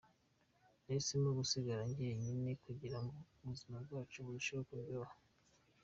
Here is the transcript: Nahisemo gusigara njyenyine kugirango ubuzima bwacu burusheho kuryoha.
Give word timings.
Nahisemo 0.83 1.29
gusigara 1.39 1.81
njyenyine 1.89 2.51
kugirango 2.65 3.15
ubuzima 3.41 3.75
bwacu 3.85 4.17
burusheho 4.25 4.61
kuryoha. 4.67 5.15